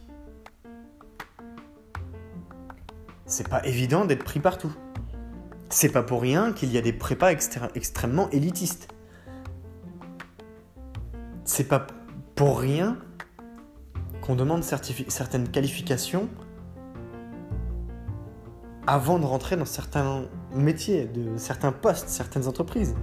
C'est 3.25 3.47
pas 3.47 3.65
évident 3.65 4.05
d'être 4.05 4.23
pris 4.23 4.39
partout. 4.39 4.75
C'est 5.69 5.89
pas 5.89 6.01
pour 6.01 6.21
rien 6.21 6.51
qu'il 6.51 6.71
y 6.71 6.77
a 6.77 6.81
des 6.81 6.93
prépas 6.93 7.31
extrêmement 7.31 8.29
élitistes. 8.31 8.89
C'est 11.45 11.67
pas 11.67 11.85
pour 12.35 12.59
rien 12.59 12.97
qu'on 14.21 14.35
demande 14.35 14.63
certaines 14.63 15.49
qualifications 15.49 16.27
avant 18.87 19.19
de 19.19 19.25
rentrer 19.25 19.55
dans 19.55 19.65
certains 19.65 20.25
métiers, 20.55 21.05
de 21.05 21.37
certains 21.37 21.71
postes, 21.71 22.09
certaines 22.09 22.47
entreprises. 22.47 22.95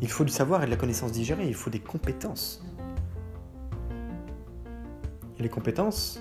Il 0.00 0.08
faut 0.08 0.24
du 0.24 0.32
savoir 0.32 0.62
et 0.62 0.66
de 0.66 0.70
la 0.70 0.76
connaissance 0.76 1.10
digérée, 1.10 1.48
il 1.48 1.54
faut 1.54 1.70
des 1.70 1.80
compétences. 1.80 2.64
Et 5.38 5.42
les 5.42 5.48
compétences, 5.48 6.20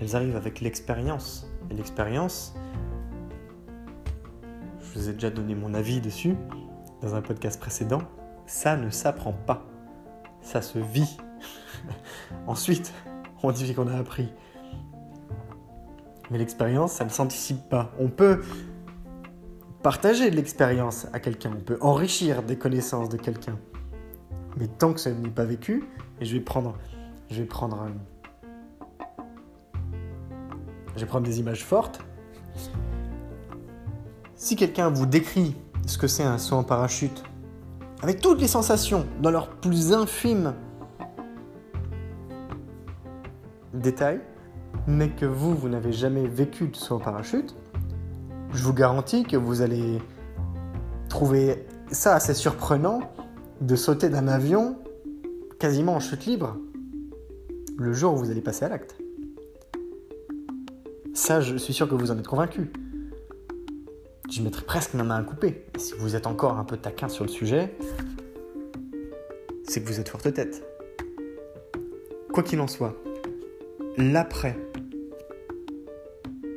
elles 0.00 0.14
arrivent 0.14 0.36
avec 0.36 0.60
l'expérience. 0.60 1.50
Et 1.70 1.74
l'expérience, 1.74 2.54
je 4.94 4.98
vous 4.98 5.08
ai 5.08 5.12
déjà 5.12 5.30
donné 5.30 5.54
mon 5.54 5.74
avis 5.74 6.00
dessus 6.00 6.36
dans 7.02 7.14
un 7.14 7.22
podcast 7.22 7.60
précédent, 7.60 8.02
ça 8.46 8.76
ne 8.76 8.90
s'apprend 8.90 9.32
pas. 9.32 9.66
Ça 10.40 10.62
se 10.62 10.78
vit. 10.78 11.18
Ensuite, 12.46 12.92
on 13.42 13.52
dit 13.52 13.74
qu'on 13.74 13.86
a 13.86 13.96
appris. 13.96 14.32
Mais 16.30 16.38
l'expérience, 16.38 16.92
ça 16.92 17.04
ne 17.04 17.10
s'anticipe 17.10 17.68
pas. 17.68 17.92
On 17.98 18.08
peut 18.08 18.42
partager 19.82 20.30
de 20.30 20.36
l'expérience 20.36 21.06
à 21.12 21.20
quelqu'un, 21.20 21.52
on 21.56 21.60
peut 21.60 21.78
enrichir 21.80 22.42
des 22.42 22.56
connaissances 22.56 23.08
de 23.08 23.16
quelqu'un. 23.16 23.58
Mais 24.56 24.66
tant 24.66 24.92
que 24.92 25.00
ça 25.00 25.10
n'est 25.10 25.28
pas 25.28 25.44
vécu, 25.44 25.84
et 26.20 26.24
je 26.24 26.34
vais 26.34 26.40
prendre, 26.40 26.76
je 27.30 27.40
vais 27.40 27.46
prendre, 27.46 27.86
je 30.94 31.00
vais 31.00 31.06
prendre 31.06 31.26
des 31.26 31.38
images 31.38 31.64
fortes. 31.64 32.00
Si 34.40 34.54
quelqu'un 34.54 34.88
vous 34.88 35.04
décrit 35.04 35.56
ce 35.84 35.98
que 35.98 36.06
c'est 36.06 36.22
un 36.22 36.38
saut 36.38 36.54
en 36.54 36.62
parachute, 36.62 37.24
avec 38.02 38.20
toutes 38.20 38.40
les 38.40 38.46
sensations 38.46 39.04
dans 39.20 39.32
leur 39.32 39.48
plus 39.48 39.92
infime 39.92 40.54
détail, 43.74 44.20
mais 44.86 45.08
que 45.08 45.26
vous, 45.26 45.56
vous 45.56 45.68
n'avez 45.68 45.92
jamais 45.92 46.28
vécu 46.28 46.68
de 46.68 46.76
saut 46.76 46.94
en 46.94 47.00
parachute, 47.00 47.56
je 48.52 48.62
vous 48.62 48.72
garantis 48.72 49.24
que 49.24 49.36
vous 49.36 49.60
allez 49.60 49.98
trouver 51.08 51.66
ça 51.90 52.14
assez 52.14 52.32
surprenant 52.32 53.00
de 53.60 53.74
sauter 53.74 54.08
d'un 54.08 54.28
avion 54.28 54.78
quasiment 55.58 55.96
en 55.96 56.00
chute 56.00 56.26
libre 56.26 56.56
le 57.76 57.92
jour 57.92 58.14
où 58.14 58.18
vous 58.18 58.30
allez 58.30 58.40
passer 58.40 58.66
à 58.66 58.68
l'acte. 58.68 58.96
Ça, 61.12 61.40
je 61.40 61.56
suis 61.56 61.74
sûr 61.74 61.88
que 61.88 61.96
vous 61.96 62.12
en 62.12 62.18
êtes 62.18 62.28
convaincu. 62.28 62.70
Je 64.30 64.42
mettrai 64.42 64.62
presque 64.62 64.92
ma 64.92 65.04
main 65.04 65.16
à 65.16 65.22
couper. 65.22 65.64
si 65.78 65.94
vous 65.98 66.14
êtes 66.14 66.26
encore 66.26 66.58
un 66.58 66.64
peu 66.64 66.76
taquin 66.76 67.08
sur 67.08 67.24
le 67.24 67.30
sujet, 67.30 67.74
c'est 69.64 69.82
que 69.82 69.86
vous 69.86 70.00
êtes 70.00 70.08
forte 70.10 70.32
tête. 70.34 70.62
Quoi 72.32 72.42
qu'il 72.42 72.60
en 72.60 72.66
soit, 72.66 72.94
l'après, 73.96 74.58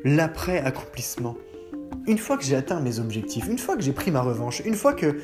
l'après-accomplissement, 0.04 1.38
une 2.08 2.18
fois 2.18 2.38
que 2.38 2.44
j'ai 2.44 2.58
atteint 2.58 2.82
mes 2.82 3.00
objectifs, 3.00 3.48
une 3.48 3.58
fois 3.58 3.78
que 3.78 3.82
j'ai 3.84 3.94
pris 3.94 4.12
ma 4.12 4.22
revanche, 4.22 4.62
une 4.66 4.76
fois 4.76 4.94
que 4.94 5.22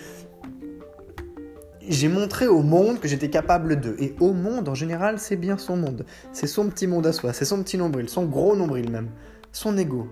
j'ai 1.82 2.08
montré 2.08 2.48
au 2.48 2.62
monde 2.62 3.00
que 3.02 3.10
j'étais 3.10 3.30
capable 3.30 3.82
de, 3.82 3.96
et 4.00 4.16
au 4.22 4.32
monde 4.32 4.70
en 4.70 4.76
général, 4.76 5.20
c'est 5.20 5.36
bien 5.36 5.58
son 5.58 5.76
monde, 5.76 6.06
c'est 6.32 6.48
son 6.48 6.70
petit 6.70 6.88
monde 6.88 7.08
à 7.08 7.12
soi, 7.12 7.34
c'est 7.34 7.46
son 7.46 7.62
petit 7.62 7.78
nombril, 7.78 8.08
son 8.08 8.26
gros 8.26 8.56
nombril 8.56 8.90
même, 8.90 9.10
son 9.52 9.78
ego. 9.78 10.08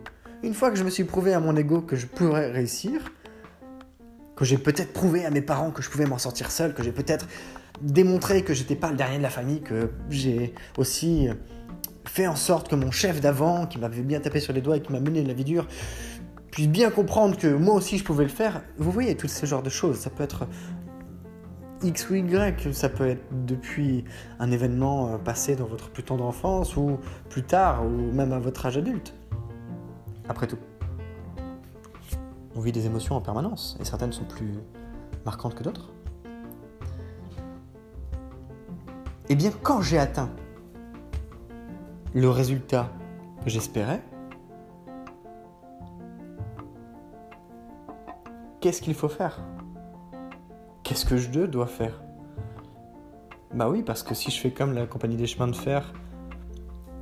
Une 0.46 0.54
fois 0.54 0.70
que 0.70 0.78
je 0.78 0.84
me 0.84 0.92
suis 0.92 1.06
prouvé 1.06 1.34
à 1.34 1.40
mon 1.40 1.56
ego 1.56 1.82
que 1.82 1.96
je 1.96 2.06
pourrais 2.06 2.52
réussir, 2.52 3.12
que 4.36 4.46
j'ai 4.46 4.60
peut-être 4.60 4.94
prouvé 4.94 5.26
à 5.26 5.32
mes 5.32 5.42
parents 5.42 5.72
que 5.72 5.82
je 5.82 5.90
pouvais 5.90 6.06
m'en 6.06 6.20
sortir 6.20 6.52
seul, 6.52 6.76
que 6.76 6.84
j'ai 6.84 6.92
peut-être 6.92 7.28
démontré 7.82 8.44
que 8.44 8.54
j'étais 8.54 8.76
pas 8.76 8.92
le 8.92 8.96
dernier 8.96 9.18
de 9.18 9.24
la 9.24 9.32
famille, 9.32 9.62
que 9.62 9.90
j'ai 10.08 10.54
aussi 10.78 11.30
fait 12.08 12.28
en 12.28 12.36
sorte 12.36 12.70
que 12.70 12.76
mon 12.76 12.92
chef 12.92 13.22
d'avant, 13.22 13.66
qui 13.66 13.80
m'avait 13.80 14.04
bien 14.04 14.20
tapé 14.20 14.40
sur 14.40 14.54
les 14.54 14.62
doigts 14.62 14.78
et 14.78 14.82
qui 14.84 14.92
m'a 14.92 15.00
mené 15.00 15.24
de 15.24 15.28
la 15.28 15.34
vie 15.34 15.46
dure, 15.46 15.68
puisse 16.52 16.70
bien 16.70 16.92
comprendre 16.92 17.36
que 17.36 17.48
moi 17.48 17.74
aussi 17.74 17.98
je 17.98 18.04
pouvais 18.04 18.26
le 18.26 18.30
faire. 18.30 18.62
Vous 18.78 18.92
voyez, 18.92 19.18
tout 19.18 19.28
ce 19.28 19.48
genre 19.48 19.64
de 19.64 19.72
choses, 19.72 19.98
ça 19.98 20.12
peut 20.12 20.24
être 20.24 20.48
X 21.82 22.08
ou 22.12 22.16
Y, 22.16 22.72
ça 22.72 22.90
peut 22.90 23.08
être 23.08 23.24
depuis 23.32 24.06
un 24.40 24.52
événement 24.52 25.14
euh, 25.14 25.18
passé 25.18 25.56
dans 25.56 25.66
votre 25.66 25.90
plus 25.90 26.04
tendre 26.04 26.24
enfance 26.24 26.78
ou 26.78 27.00
plus 27.30 27.44
tard 27.44 27.84
ou 27.84 28.12
même 28.14 28.32
à 28.32 28.38
votre 28.38 28.68
âge 28.68 28.78
adulte. 28.78 29.16
Après 30.28 30.48
tout, 30.48 30.58
on 32.56 32.60
vit 32.60 32.72
des 32.72 32.86
émotions 32.86 33.16
en 33.16 33.22
permanence 33.22 33.78
et 33.80 33.86
certaines 33.86 34.14
sont 34.14 34.24
plus 34.24 34.56
marquantes 35.26 35.56
que 35.56 35.64
d'autres. 35.64 35.92
Eh 39.30 39.36
bien, 39.36 39.52
quand 39.64 39.82
j'ai 39.82 39.98
atteint 39.98 40.30
le 42.14 42.30
résultat 42.30 42.90
que 43.44 43.50
j'espérais, 43.50 44.02
qu'est-ce 48.62 48.82
qu'il 48.82 48.94
faut 48.94 49.10
faire? 49.10 49.40
Qu'est-ce 50.84 51.06
que 51.06 51.18
je 51.18 51.46
dois 51.46 51.68
faire? 51.68 52.02
Bah 53.54 53.70
oui, 53.70 53.84
parce 53.84 54.04
que 54.04 54.14
si 54.14 54.32
je 54.32 54.40
fais 54.40 54.52
comme 54.52 54.74
la 54.74 54.86
compagnie 54.86 55.18
des 55.18 55.28
chemins 55.28 55.48
de 55.48 55.56
fer, 55.56 55.94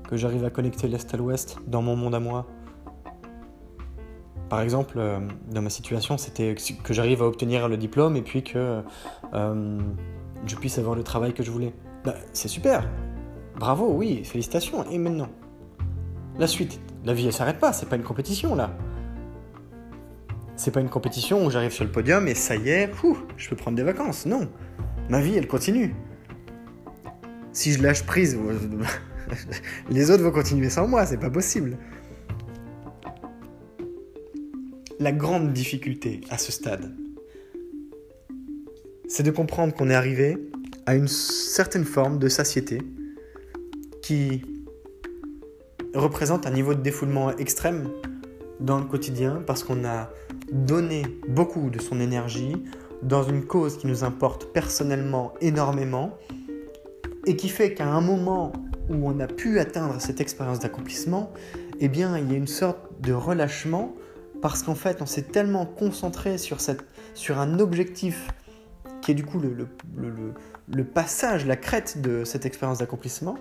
que 0.07 0.17
j'arrive 0.17 0.45
à 0.45 0.49
connecter 0.49 0.87
l'Est 0.87 1.13
à 1.13 1.17
l'Ouest 1.17 1.57
dans 1.67 1.81
mon 1.81 1.95
monde 1.95 2.15
à 2.15 2.19
moi, 2.19 2.47
par 4.53 4.61
exemple, 4.61 4.97
euh, 4.99 5.17
dans 5.49 5.63
ma 5.63 5.71
situation, 5.71 6.19
c'était 6.19 6.53
que 6.83 6.93
j'arrive 6.93 7.23
à 7.23 7.25
obtenir 7.25 7.67
le 7.67 7.75
diplôme 7.75 8.15
et 8.15 8.21
puis 8.21 8.43
que 8.43 8.83
euh, 9.33 9.79
je 10.45 10.55
puisse 10.57 10.77
avoir 10.77 10.93
le 10.93 11.01
travail 11.01 11.33
que 11.33 11.41
je 11.41 11.49
voulais. 11.49 11.73
Bah, 12.05 12.13
c'est 12.33 12.47
super. 12.47 12.87
Bravo, 13.57 13.91
oui, 13.91 14.23
félicitations. 14.23 14.87
Et 14.91 14.99
maintenant? 14.99 15.29
La 16.37 16.45
suite. 16.45 16.79
La 17.03 17.15
vie, 17.15 17.25
elle 17.25 17.33
s'arrête 17.33 17.57
pas, 17.57 17.73
c'est 17.73 17.89
pas 17.89 17.95
une 17.95 18.03
compétition 18.03 18.53
là. 18.53 18.69
C'est 20.55 20.69
pas 20.69 20.81
une 20.81 20.89
compétition 20.89 21.43
où 21.43 21.49
j'arrive 21.49 21.71
sur 21.71 21.83
le 21.83 21.91
podium 21.91 22.27
et 22.27 22.35
ça 22.35 22.55
y 22.55 22.69
est, 22.69 22.91
je 23.37 23.49
peux 23.49 23.55
prendre 23.55 23.75
des 23.75 23.81
vacances. 23.81 24.27
Non. 24.27 24.47
Ma 25.09 25.19
vie, 25.19 25.35
elle 25.35 25.47
continue. 25.47 25.95
Si 27.53 27.73
je 27.73 27.81
lâche 27.81 28.03
prise, 28.03 28.37
les 29.89 30.11
autres 30.11 30.21
vont 30.21 30.31
continuer 30.31 30.69
sans 30.69 30.87
moi, 30.87 31.07
c'est 31.07 31.17
pas 31.17 31.31
possible. 31.31 31.75
La 34.99 35.11
grande 35.11 35.53
difficulté 35.53 36.21
à 36.29 36.37
ce 36.37 36.51
stade, 36.51 36.93
c'est 39.07 39.23
de 39.23 39.31
comprendre 39.31 39.73
qu'on 39.73 39.89
est 39.89 39.95
arrivé 39.95 40.37
à 40.85 40.95
une 40.95 41.07
certaine 41.07 41.83
forme 41.83 42.19
de 42.19 42.27
satiété 42.27 42.79
qui 44.03 44.43
représente 45.95 46.45
un 46.45 46.51
niveau 46.51 46.75
de 46.75 46.81
défoulement 46.81 47.35
extrême 47.37 47.89
dans 48.59 48.77
le 48.77 48.85
quotidien 48.85 49.43
parce 49.47 49.63
qu'on 49.63 49.83
a 49.83 50.09
donné 50.51 51.03
beaucoup 51.27 51.71
de 51.71 51.81
son 51.81 51.99
énergie 51.99 52.55
dans 53.01 53.23
une 53.23 53.45
cause 53.45 53.77
qui 53.77 53.87
nous 53.87 54.03
importe 54.03 54.53
personnellement 54.53 55.33
énormément 55.41 56.17
et 57.25 57.35
qui 57.35 57.49
fait 57.49 57.73
qu'à 57.73 57.87
un 57.87 58.01
moment 58.01 58.53
où 58.89 59.09
on 59.09 59.19
a 59.19 59.27
pu 59.27 59.59
atteindre 59.59 59.99
cette 59.99 60.21
expérience 60.21 60.59
d'accomplissement, 60.59 61.31
eh 61.79 61.87
bien, 61.87 62.17
il 62.17 62.31
y 62.31 62.35
a 62.35 62.37
une 62.37 62.47
sorte 62.47 62.79
de 63.01 63.13
relâchement 63.13 63.95
parce 64.43 64.61
qu'en 64.61 64.75
fait, 64.75 65.01
on 65.01 65.05
s'est 65.05 65.21
tellement 65.21 65.65
concentré 65.65 66.37
sur, 66.37 66.59
un 67.39 67.59
objectif 67.59 68.27
qui 69.01 69.11
est 69.11 69.13
du 69.15 69.23
coup 69.23 69.39
le 69.39 70.83
passage, 70.83 71.45
la 71.45 71.55
crête 71.55 72.01
de 72.01 72.25
cette 72.25 72.45
expérience 72.45 72.79
d'accomplissement, 72.79 73.35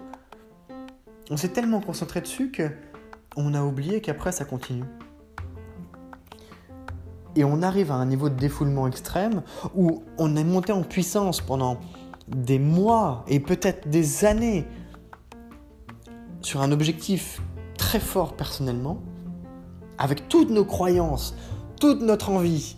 on 1.28 1.36
s'est 1.36 1.48
tellement 1.48 1.80
concentré 1.80 2.20
dessus 2.20 2.52
que 2.52 2.70
on 3.36 3.52
a 3.52 3.64
oublié 3.64 4.00
qu'après 4.00 4.30
ça 4.30 4.44
continue. 4.44 4.84
Et 7.34 7.42
on 7.42 7.62
arrive 7.62 7.90
à 7.90 7.94
un 7.94 8.06
niveau 8.06 8.28
de 8.28 8.36
défoulement 8.36 8.86
extrême 8.86 9.42
où 9.74 10.04
on 10.18 10.36
est 10.36 10.44
monté 10.44 10.70
en 10.70 10.82
puissance 10.82 11.40
pendant 11.40 11.80
des 12.28 12.60
mois 12.60 13.24
et 13.26 13.40
peut-être 13.40 13.88
des 13.88 14.24
années 14.24 14.68
sur 16.42 16.62
un 16.62 16.70
objectif 16.70 17.42
très 17.76 17.98
fort 17.98 18.36
personnellement, 18.36 19.02
avec 19.98 20.28
toutes 20.28 20.50
nos 20.50 20.64
croyances, 20.64 21.34
toute 21.80 22.00
notre 22.00 22.30
envie, 22.30 22.76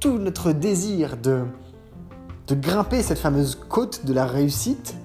tout 0.00 0.18
notre 0.18 0.52
désir 0.52 1.16
de 1.16 1.46
grimper 2.50 3.02
cette 3.02 3.18
fameuse 3.18 3.54
côte 3.54 4.04
de 4.04 4.12
la 4.12 4.26
réussite, 4.26 4.96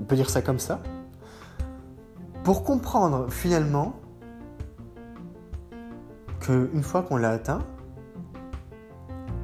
on 0.00 0.04
peut 0.04 0.16
dire 0.16 0.30
ça 0.30 0.42
comme 0.42 0.58
ça, 0.58 0.80
pour 2.44 2.64
comprendre 2.64 3.30
finalement 3.30 3.94
qu'une 6.40 6.82
fois 6.82 7.02
qu'on 7.02 7.16
l'a 7.16 7.30
atteint, 7.30 7.62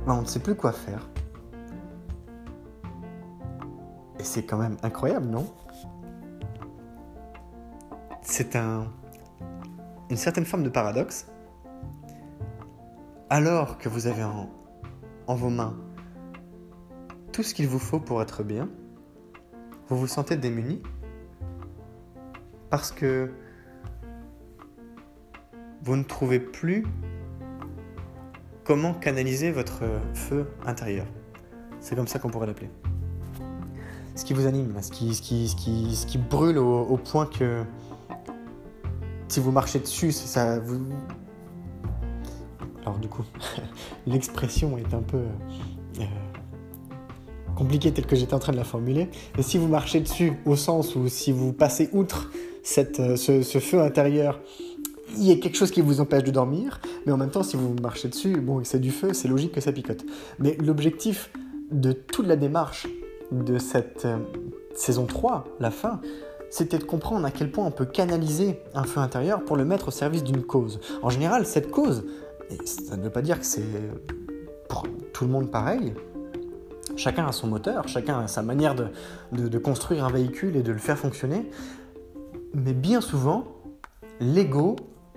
ben, 0.06 0.14
on 0.14 0.22
ne 0.22 0.26
sait 0.26 0.40
plus 0.40 0.54
quoi 0.54 0.72
faire. 0.72 1.08
Et 4.18 4.24
c'est 4.24 4.42
quand 4.42 4.56
même 4.56 4.76
incroyable, 4.82 5.26
non? 5.26 5.46
C'est 8.22 8.56
un, 8.56 8.86
une 10.10 10.16
certaine 10.16 10.44
forme 10.44 10.62
de 10.62 10.68
paradoxe. 10.68 11.26
Alors 13.30 13.78
que 13.78 13.88
vous 13.88 14.06
avez 14.06 14.24
en, 14.24 14.48
vos 15.26 15.50
mains 15.50 15.76
tout 17.32 17.42
ce 17.42 17.54
qu'il 17.54 17.68
vous 17.68 17.78
faut 17.78 18.00
pour 18.00 18.22
être 18.22 18.42
bien, 18.42 18.68
vous 19.88 19.98
vous 19.98 20.06
sentez 20.06 20.36
démuni 20.36 20.82
parce 22.70 22.90
que 22.90 23.30
vous 25.82 25.96
ne 25.96 26.02
trouvez 26.02 26.40
plus 26.40 26.84
comment 28.64 28.92
canaliser 28.92 29.52
votre 29.52 29.84
feu 30.14 30.46
intérieur. 30.66 31.06
C'est 31.80 31.94
comme 31.94 32.08
ça 32.08 32.18
qu'on 32.18 32.28
pourrait 32.28 32.46
l'appeler. 32.46 32.70
Ce 34.14 34.24
qui 34.24 34.34
vous 34.34 34.46
anime, 34.46 34.74
ce 34.82 34.90
qui, 34.90 35.14
ce 35.14 35.22
qui, 35.22 35.48
ce 35.48 35.54
qui, 35.54 35.94
ce 35.94 36.06
qui 36.06 36.18
brûle 36.18 36.58
au, 36.58 36.96
point 36.96 37.26
que 37.26 37.62
si 39.28 39.40
vous 39.40 39.52
marchez 39.52 39.78
dessus, 39.78 40.12
ça 40.12 40.58
vous... 40.58 40.80
Alors 42.82 42.98
du 42.98 43.08
coup, 43.08 43.24
l'expression 44.06 44.78
est 44.78 44.94
un 44.94 45.02
peu... 45.02 45.18
Euh, 45.18 46.04
compliquée 47.58 47.90
telle 47.92 48.06
que 48.06 48.14
j'étais 48.14 48.34
en 48.34 48.38
train 48.38 48.52
de 48.52 48.56
la 48.56 48.64
formuler. 48.64 49.08
Mais 49.36 49.42
si 49.42 49.58
vous 49.58 49.66
marchez 49.66 49.98
dessus 50.00 50.34
au 50.46 50.54
sens 50.54 50.94
où 50.94 51.08
si 51.08 51.32
vous 51.32 51.52
passez 51.52 51.90
outre 51.92 52.30
cette, 52.62 53.00
euh, 53.00 53.16
ce, 53.16 53.58
feu 53.58 53.80
intérieur, 53.80 54.40
il 55.16 55.24
y 55.24 55.32
a 55.32 55.36
quelque 55.36 55.56
chose 55.56 55.72
qui 55.72 55.80
vous 55.80 56.00
empêche 56.00 56.22
de 56.22 56.30
dormir, 56.30 56.80
mais 57.04 57.12
en 57.12 57.16
même 57.16 57.30
temps, 57.30 57.42
si 57.42 57.56
vous 57.56 57.74
marchez 57.82 58.08
dessus, 58.08 58.40
bon, 58.40 58.62
c'est 58.62 58.78
du 58.78 58.92
feu, 58.92 59.12
c'est 59.12 59.26
logique 59.26 59.52
que 59.52 59.60
ça 59.60 59.72
picote. 59.72 60.04
Mais 60.38 60.56
l'objectif 60.60 61.30
de 61.72 61.92
toute 61.92 62.26
la 62.26 62.36
démarche 62.36 62.86
de 63.32 63.58
cette 63.58 64.04
euh, 64.04 64.18
saison 64.74 65.06
3, 65.06 65.44
la 65.58 65.70
fin, 65.70 66.00
c'était 66.50 66.78
de 66.78 66.84
comprendre 66.84 67.26
à 67.26 67.30
quel 67.30 67.50
point 67.50 67.64
on 67.64 67.70
peut 67.70 67.86
canaliser 67.86 68.60
un 68.74 68.84
feu 68.84 69.00
intérieur 69.00 69.44
pour 69.44 69.56
le 69.56 69.64
mettre 69.64 69.88
au 69.88 69.90
service 69.90 70.24
d'une 70.24 70.42
cause. 70.42 70.80
En 71.02 71.10
général, 71.10 71.46
cette 71.46 71.70
cause, 71.70 72.04
et 72.50 72.58
ça 72.66 72.96
ne 72.96 73.02
veut 73.02 73.10
pas 73.10 73.22
dire 73.22 73.38
que 73.38 73.46
c'est 73.46 73.64
pour 74.68 74.84
tout 75.12 75.24
le 75.24 75.30
monde 75.30 75.50
pareil, 75.50 75.94
Chacun 76.98 77.28
a 77.28 77.32
son 77.32 77.46
moteur, 77.46 77.86
chacun 77.86 78.18
a 78.18 78.26
sa 78.26 78.42
manière 78.42 78.74
de, 78.74 79.58
construire 79.58 80.04
un 80.04 80.10
véhicule 80.10 80.56
et 80.56 80.62
de 80.62 80.72
le 80.72 80.78
faire 80.78 80.98
fonctionner. 80.98 81.48
Mais 82.54 82.72
bien 82.72 83.00
souvent, 83.00 83.44
l'ego 84.18 84.74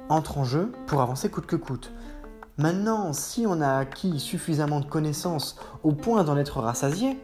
entre 0.07 0.37
en 0.37 0.43
jeu 0.43 0.71
pour 0.85 1.01
avancer 1.01 1.29
coûte 1.29 1.47
que 1.47 1.55
coûte. 1.55 1.91
Maintenant, 2.57 3.13
si 3.13 3.47
on 3.47 3.61
a 3.61 3.77
acquis 3.77 4.19
suffisamment 4.19 4.79
de 4.79 4.85
connaissances 4.85 5.57
au 5.83 5.93
point 5.93 6.23
d'en 6.23 6.37
être 6.37 6.59
rassasié, 6.59 7.17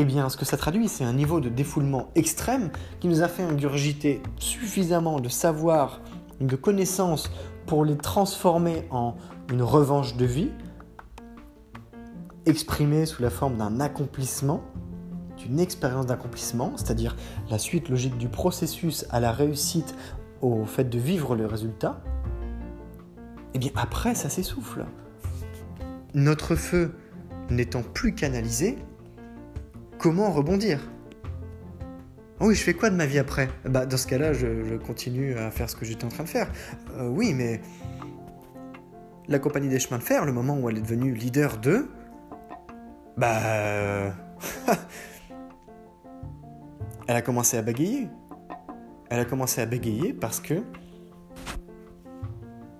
eh 0.00 0.04
bien, 0.04 0.28
ce 0.28 0.36
que 0.36 0.44
ça 0.44 0.56
traduit, 0.56 0.86
c'est 0.86 1.02
un 1.02 1.12
niveau 1.12 1.40
de 1.40 1.48
défoulement 1.48 2.10
extrême 2.14 2.70
qui 3.00 3.08
nous 3.08 3.22
a 3.22 3.26
fait 3.26 3.42
ingurgiter 3.42 4.22
suffisamment 4.38 5.18
de 5.18 5.28
savoir, 5.28 6.00
de 6.40 6.54
connaissances 6.54 7.32
pour 7.66 7.84
les 7.84 7.96
transformer 7.96 8.86
en 8.92 9.16
une 9.50 9.60
revanche 9.60 10.16
de 10.16 10.24
vie, 10.24 10.50
exprimé 12.46 13.06
sous 13.06 13.22
la 13.22 13.28
forme 13.28 13.56
d'un 13.56 13.80
accomplissement, 13.80 14.62
d'une 15.36 15.58
expérience 15.58 16.06
d'accomplissement, 16.06 16.72
c'est-à-dire 16.76 17.16
la 17.50 17.58
suite 17.58 17.88
logique 17.88 18.16
du 18.18 18.28
processus 18.28 19.04
à 19.10 19.18
la 19.18 19.32
réussite 19.32 19.96
au 20.42 20.64
fait 20.64 20.88
de 20.88 20.98
vivre 20.98 21.34
le 21.34 21.46
résultat, 21.46 22.00
eh 23.52 23.58
bien 23.58 23.72
après 23.74 24.14
ça 24.14 24.28
s'essouffle. 24.28 24.86
Notre 26.14 26.54
feu 26.54 26.94
n'étant 27.50 27.82
plus 27.82 28.14
canalisé, 28.14 28.78
comment 29.98 30.30
rebondir? 30.30 30.80
Oui, 32.40 32.54
je 32.54 32.62
fais 32.62 32.74
quoi 32.74 32.88
de 32.88 32.94
ma 32.94 33.06
vie 33.06 33.18
après? 33.18 33.48
Bah, 33.64 33.84
Dans 33.84 33.96
ce 33.96 34.06
cas-là, 34.06 34.32
je, 34.32 34.76
continue 34.76 35.36
à 35.36 35.50
faire 35.50 35.68
ce 35.68 35.74
que 35.74 35.84
j'étais 35.84 36.04
en 36.04 36.08
train 36.08 36.22
de 36.22 36.28
faire. 36.28 36.50
Euh, 36.96 37.08
oui, 37.08 37.34
mais 37.34 37.60
la 39.26 39.40
compagnie 39.40 39.68
des 39.68 39.80
chemins 39.80 39.98
de 39.98 40.04
fer, 40.04 40.24
le 40.24 40.32
moment 40.32 40.56
où 40.56 40.70
elle 40.70 40.78
est 40.78 40.82
devenue 40.82 41.12
leader 41.12 41.58
de... 41.58 41.86
Bah... 43.16 43.38
Euh, 43.44 44.10
elle 47.08 47.16
a 47.16 47.22
commencé 47.22 47.56
à 47.56 47.62
bégayer. 47.62 48.08
Elle 49.10 49.18
a 49.18 49.24
commencé 49.24 49.60
à 49.60 49.66
bégayer 49.66 50.12
parce 50.12 50.38
que 50.38 50.62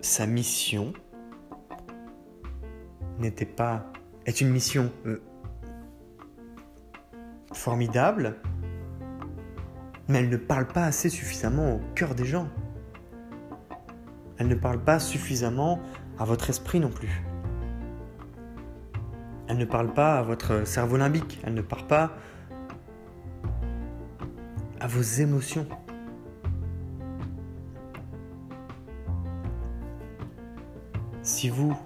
sa 0.00 0.26
mission 0.26 0.92
n'était 3.18 3.44
pas... 3.44 3.92
est 4.24 4.40
une 4.40 4.50
mission 4.50 4.92
euh, 5.06 5.20
formidable, 7.58 8.36
mais 10.06 10.18
elle 10.20 10.30
ne 10.30 10.36
parle 10.36 10.66
pas 10.66 10.84
assez 10.84 11.10
suffisamment 11.10 11.74
au 11.74 11.80
cœur 11.94 12.14
des 12.14 12.24
gens. 12.24 12.48
Elle 14.38 14.48
ne 14.48 14.54
parle 14.54 14.78
pas 14.78 15.00
suffisamment 15.00 15.80
à 16.18 16.24
votre 16.24 16.48
esprit 16.48 16.80
non 16.80 16.88
plus. 16.88 17.22
Elle 19.48 19.58
ne 19.58 19.64
parle 19.64 19.92
pas 19.92 20.18
à 20.18 20.22
votre 20.22 20.66
cerveau 20.66 20.96
limbique. 20.96 21.40
Elle 21.42 21.54
ne 21.54 21.62
parle 21.62 21.86
pas 21.86 22.12
à 24.78 24.86
vos 24.86 25.02
émotions. 25.02 25.66
Si 31.22 31.48
vous, 31.48 31.76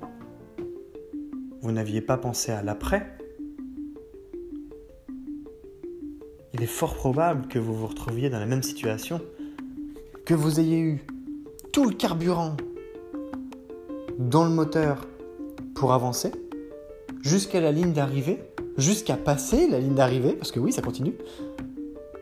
vous 1.62 1.72
n'aviez 1.72 2.02
pas 2.02 2.18
pensé 2.18 2.52
à 2.52 2.62
l'après, 2.62 3.16
il 6.62 6.66
est 6.66 6.68
fort 6.68 6.94
probable 6.94 7.48
que 7.48 7.58
vous 7.58 7.74
vous 7.74 7.88
retrouviez 7.88 8.30
dans 8.30 8.38
la 8.38 8.46
même 8.46 8.62
situation, 8.62 9.20
que 10.24 10.32
vous 10.32 10.60
ayez 10.60 10.78
eu 10.78 11.04
tout 11.72 11.88
le 11.88 11.92
carburant 11.92 12.56
dans 14.16 14.44
le 14.44 14.50
moteur 14.50 15.08
pour 15.74 15.92
avancer, 15.92 16.30
jusqu'à 17.20 17.60
la 17.60 17.72
ligne 17.72 17.92
d'arrivée, 17.92 18.44
jusqu'à 18.76 19.16
passer 19.16 19.66
la 19.68 19.80
ligne 19.80 19.96
d'arrivée, 19.96 20.34
parce 20.34 20.52
que 20.52 20.60
oui, 20.60 20.70
ça 20.70 20.82
continue, 20.82 21.14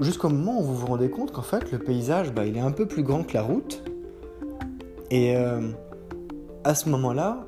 jusqu'au 0.00 0.30
moment 0.30 0.58
où 0.58 0.64
vous 0.64 0.74
vous 0.74 0.86
rendez 0.86 1.10
compte 1.10 1.32
qu'en 1.32 1.42
fait, 1.42 1.70
le 1.70 1.78
paysage, 1.78 2.32
bah, 2.32 2.46
il 2.46 2.56
est 2.56 2.60
un 2.60 2.72
peu 2.72 2.86
plus 2.88 3.02
grand 3.02 3.24
que 3.24 3.34
la 3.34 3.42
route. 3.42 3.82
Et 5.10 5.36
euh, 5.36 5.68
à 6.64 6.74
ce 6.74 6.88
moment-là, 6.88 7.46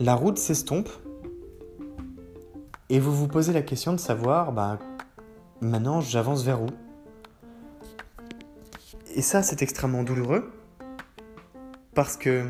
la 0.00 0.16
route 0.16 0.38
s'estompe. 0.38 0.88
Et 2.90 2.98
vous 2.98 3.14
vous 3.14 3.28
posez 3.28 3.52
la 3.52 3.62
question 3.62 3.92
de 3.92 4.00
savoir, 4.00 4.50
bah, 4.50 4.80
maintenant, 5.60 6.00
j'avance 6.00 6.44
vers 6.44 6.62
où? 6.62 6.68
Et 9.14 9.22
ça, 9.22 9.42
c'est 9.42 9.62
extrêmement 9.62 10.02
douloureux 10.02 10.52
parce 11.94 12.16
que 12.16 12.46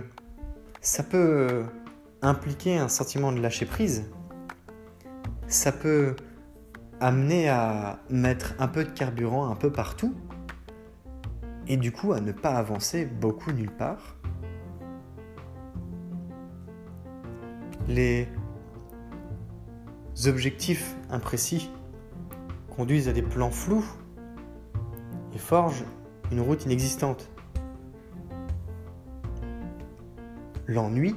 ça 0.81 1.03
peut 1.03 1.65
impliquer 2.21 2.79
un 2.79 2.89
sentiment 2.89 3.33
de 3.33 3.41
lâcher 3.41 3.65
prise. 3.65 4.11
Ça 5.47 5.73
peut 5.73 6.15
amener 7.01 7.49
à 7.49 8.01
mettre 8.11 8.55
un 8.59 8.69
peu 8.69 8.85
de 8.85 8.91
carburant 8.91 9.49
un 9.51 9.55
peu 9.55 9.71
partout 9.71 10.15
et 11.69 11.77
du 11.77 11.93
coup 11.93 12.13
à 12.13 12.21
ne 12.21 12.33
pas 12.33 12.51
avancer 12.51 13.05
beaucoup 13.07 13.53
nulle 13.53 13.71
part. 13.71 14.17
Les 17.87 18.29
objectifs 20.27 20.97
imprécis 21.09 21.71
conduisent 22.79 23.09
à 23.09 23.13
des 23.13 23.23
plans 23.23 23.51
flous 23.51 23.85
et 25.35 25.39
forgent 25.39 25.85
une 26.31 26.41
route 26.41 26.65
inexistante. 26.65 27.29
L'ennui, 30.69 31.17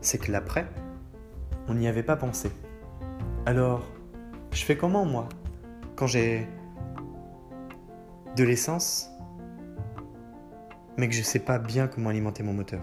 c'est 0.00 0.18
que 0.18 0.32
l'après, 0.32 0.66
on 1.68 1.74
n'y 1.74 1.86
avait 1.86 2.02
pas 2.02 2.16
pensé. 2.16 2.50
Alors, 3.46 3.86
je 4.50 4.64
fais 4.64 4.76
comment 4.76 5.04
moi 5.04 5.28
quand 5.94 6.08
j'ai 6.08 6.48
de 8.34 8.42
l'essence, 8.42 9.08
mais 10.98 11.06
que 11.06 11.14
je 11.14 11.20
ne 11.20 11.24
sais 11.24 11.38
pas 11.38 11.60
bien 11.60 11.86
comment 11.86 12.10
alimenter 12.10 12.42
mon 12.42 12.52
moteur? 12.52 12.82